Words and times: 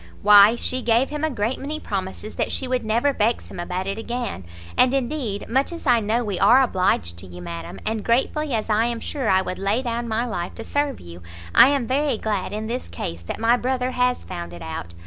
"Why 0.23 0.55
she 0.55 0.81
gave 0.81 1.11
him 1.11 1.23
a 1.23 1.29
great 1.29 1.59
many 1.59 1.79
promises 1.79 2.33
that 2.33 2.51
she 2.51 2.67
would 2.67 2.83
never 2.83 3.13
vex 3.13 3.51
him 3.51 3.59
about 3.59 3.85
it 3.85 3.99
again; 3.99 4.45
and 4.75 4.91
indeed, 4.95 5.47
much 5.47 5.71
as 5.71 5.85
I 5.85 5.99
know 5.99 6.23
we 6.23 6.39
are 6.39 6.63
obliged 6.63 7.17
to 7.17 7.27
you, 7.27 7.39
madam, 7.39 7.79
and 7.85 8.03
gratefully 8.03 8.51
as 8.55 8.67
I 8.67 8.85
am 8.85 8.99
sure 8.99 9.29
I 9.29 9.43
would 9.43 9.59
lay 9.59 9.83
down 9.83 10.07
my 10.07 10.25
life 10.25 10.55
to 10.55 10.63
serve 10.63 10.99
you, 10.99 11.21
I 11.53 11.67
am 11.67 11.85
very 11.85 12.17
glad 12.17 12.51
in 12.51 12.65
this 12.65 12.87
case 12.87 13.21
that 13.21 13.39
my 13.39 13.57
brother 13.57 13.91
has 13.91 14.23
found 14.23 14.53
it 14.53 14.63
out. 14.63 14.95